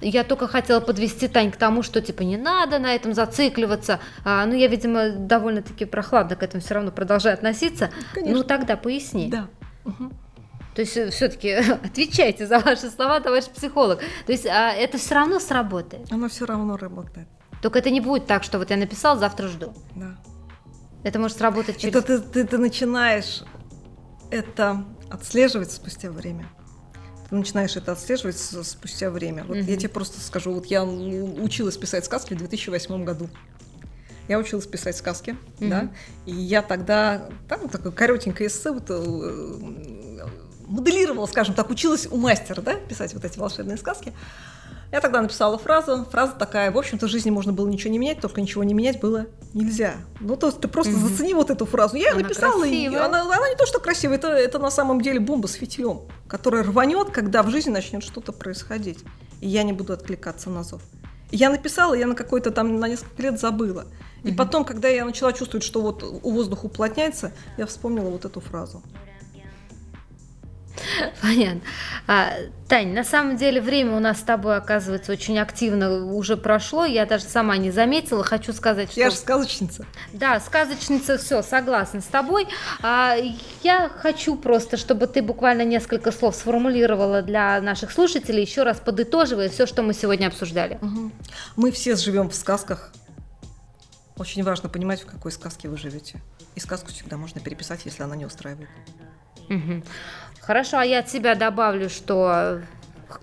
[0.00, 4.00] Я только хотела подвести Тань к тому, что типа не надо на этом зацикливаться.
[4.24, 7.90] А, ну, я, видимо, довольно-таки прохладно к этому все равно продолжаю относиться.
[8.14, 8.38] Конечно.
[8.38, 9.28] Ну, тогда поясни.
[9.28, 9.48] Да.
[9.84, 10.12] Мгм.
[10.80, 11.50] То есть, все-таки
[11.84, 13.98] отвечайте за ваши слова, товарищ психолог.
[14.24, 16.10] То есть, а, это все равно сработает.
[16.10, 17.28] Оно все равно работает.
[17.60, 19.74] Только это не будет так, что вот я написал, завтра жду.
[19.94, 20.16] Да.
[21.04, 21.94] Это может сработать через...
[21.94, 23.42] Это ты, ты, ты начинаешь
[24.30, 26.48] это отслеживать спустя время.
[27.28, 29.44] Ты начинаешь это отслеживать спустя время.
[29.44, 29.76] Вот я Мгм.
[29.76, 33.28] тебе просто скажу, вот я училась писать сказки в 2008 году.
[34.28, 35.94] Я училась писать сказки, да, Мгм.
[36.24, 40.26] и я тогда, там такое коротенькое эссе, вот, э,
[40.70, 44.12] моделировала, скажем так, училась у мастера, да, писать вот эти волшебные сказки.
[44.92, 48.20] Я тогда написала фразу, фраза такая, в общем-то, в жизни можно было ничего не менять,
[48.20, 49.94] только ничего не менять было нельзя.
[50.18, 51.08] Ну, то есть ты просто Мгм.
[51.08, 51.96] зацени вот эту фразу.
[51.96, 55.20] Я Она написала, и она, она не то, что красивая, это, это на самом деле
[55.20, 58.98] бомба с фитилем, которая рванет, когда в жизни начнет что-то происходить.
[59.40, 60.82] И я не буду откликаться на зов.
[61.30, 63.84] И Я написала, я на какой-то там на несколько лет забыла.
[64.24, 64.36] И Мгм.
[64.36, 68.82] потом, когда я начала чувствовать, что вот у воздуха уплотняется, я вспомнила вот эту фразу.
[71.22, 71.60] Понятно.
[72.06, 72.32] А,
[72.68, 76.84] Тань, на самом деле время у нас с тобой, оказывается, очень активно уже прошло.
[76.84, 78.22] Я даже сама не заметила.
[78.24, 79.00] Хочу сказать, что...
[79.00, 79.86] Я же сказочница.
[80.12, 82.46] Да, сказочница, все, согласна с тобой.
[82.82, 83.16] А,
[83.62, 89.48] я хочу просто, чтобы ты буквально несколько слов сформулировала для наших слушателей, еще раз подытоживая
[89.48, 90.78] все, что мы сегодня обсуждали.
[91.56, 92.92] Мы все живем в сказках.
[94.16, 96.20] Очень важно понимать, в какой сказке вы живете.
[96.54, 98.68] И сказку всегда можно переписать, если она не устраивает.
[99.48, 99.82] Мгм.
[100.50, 102.58] Хорошо, а я от себя добавлю, что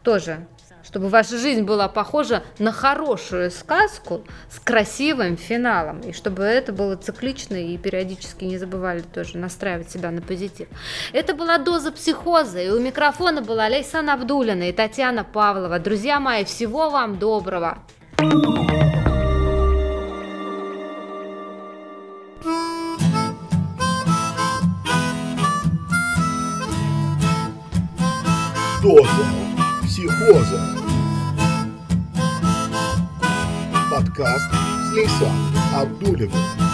[0.01, 0.47] тоже,
[0.81, 6.95] чтобы ваша жизнь была похожа на хорошую сказку с красивым финалом, и чтобы это было
[6.95, 10.69] циклично и периодически не забывали тоже настраивать себя на позитив.
[11.11, 15.79] Это была доза психоза, и у микрофона была Лейсан Абдулина и Татьяна Павлова.
[15.79, 17.79] Друзья мои, всего вам доброго!
[28.87, 29.27] Доза
[29.83, 30.61] психоза.
[33.91, 34.49] Подкаст
[34.89, 35.35] с Лейсан
[35.75, 36.66] Абдулевой.